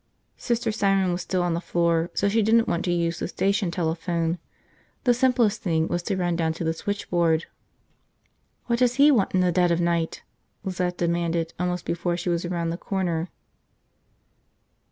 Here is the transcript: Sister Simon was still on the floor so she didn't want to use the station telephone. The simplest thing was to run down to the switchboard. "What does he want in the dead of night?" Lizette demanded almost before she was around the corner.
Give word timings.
Sister 0.37 0.71
Simon 0.71 1.11
was 1.11 1.21
still 1.21 1.43
on 1.43 1.53
the 1.53 1.61
floor 1.61 2.09
so 2.15 2.27
she 2.27 2.41
didn't 2.41 2.67
want 2.67 2.83
to 2.85 2.91
use 2.91 3.19
the 3.19 3.27
station 3.27 3.69
telephone. 3.69 4.39
The 5.03 5.13
simplest 5.13 5.61
thing 5.61 5.89
was 5.89 6.01
to 6.01 6.17
run 6.17 6.35
down 6.35 6.53
to 6.53 6.63
the 6.63 6.73
switchboard. 6.73 7.45
"What 8.65 8.79
does 8.79 8.95
he 8.95 9.11
want 9.11 9.35
in 9.35 9.41
the 9.41 9.51
dead 9.51 9.69
of 9.69 9.79
night?" 9.79 10.23
Lizette 10.63 10.97
demanded 10.97 11.53
almost 11.59 11.85
before 11.85 12.17
she 12.17 12.29
was 12.29 12.45
around 12.45 12.71
the 12.71 12.77
corner. 12.77 13.29